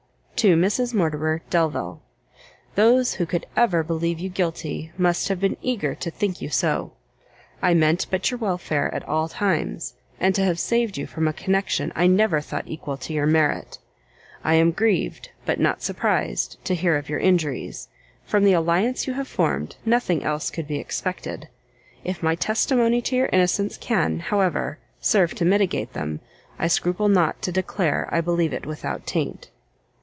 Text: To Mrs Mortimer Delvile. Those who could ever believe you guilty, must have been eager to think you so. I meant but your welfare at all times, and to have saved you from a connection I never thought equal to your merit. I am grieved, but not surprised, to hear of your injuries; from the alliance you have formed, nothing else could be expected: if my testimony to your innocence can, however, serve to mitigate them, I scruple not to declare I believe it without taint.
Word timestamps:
To 0.47 0.55
Mrs 0.55 0.95
Mortimer 0.95 1.43
Delvile. 1.51 2.01
Those 2.73 3.13
who 3.13 3.27
could 3.27 3.45
ever 3.55 3.83
believe 3.83 4.17
you 4.19 4.27
guilty, 4.27 4.91
must 4.97 5.27
have 5.27 5.39
been 5.39 5.55
eager 5.61 5.93
to 5.93 6.09
think 6.09 6.41
you 6.41 6.49
so. 6.49 6.93
I 7.61 7.75
meant 7.75 8.07
but 8.09 8.31
your 8.31 8.39
welfare 8.39 8.91
at 8.91 9.07
all 9.07 9.27
times, 9.29 9.93
and 10.19 10.33
to 10.33 10.43
have 10.43 10.57
saved 10.59 10.97
you 10.97 11.05
from 11.05 11.27
a 11.27 11.33
connection 11.33 11.93
I 11.95 12.07
never 12.07 12.41
thought 12.41 12.67
equal 12.67 12.97
to 12.97 13.13
your 13.13 13.27
merit. 13.27 13.77
I 14.43 14.55
am 14.55 14.71
grieved, 14.71 15.29
but 15.45 15.59
not 15.59 15.83
surprised, 15.83 16.57
to 16.65 16.73
hear 16.73 16.97
of 16.97 17.07
your 17.07 17.19
injuries; 17.19 17.87
from 18.25 18.43
the 18.43 18.53
alliance 18.53 19.05
you 19.05 19.13
have 19.13 19.27
formed, 19.27 19.75
nothing 19.85 20.23
else 20.23 20.49
could 20.49 20.67
be 20.67 20.79
expected: 20.79 21.49
if 22.03 22.23
my 22.23 22.33
testimony 22.33 22.99
to 23.03 23.15
your 23.15 23.29
innocence 23.31 23.77
can, 23.77 24.17
however, 24.21 24.79
serve 25.01 25.35
to 25.35 25.45
mitigate 25.45 25.93
them, 25.93 26.19
I 26.57 26.65
scruple 26.67 27.09
not 27.09 27.43
to 27.43 27.51
declare 27.51 28.09
I 28.11 28.21
believe 28.21 28.53
it 28.53 28.65
without 28.65 29.05
taint. 29.05 29.51